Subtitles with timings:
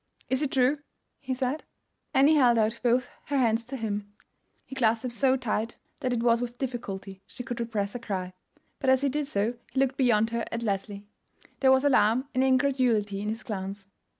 [0.31, 0.79] "Is it true?"
[1.19, 1.63] he said.
[2.11, 4.11] Annie held out both her hands to him.
[4.65, 8.33] He clasped them so tight that it was with difficulty she could repress a cry;
[8.79, 11.05] but as he did so he looked beyond her at Leslie.
[11.59, 13.85] There was alarm and incredulity in his glance.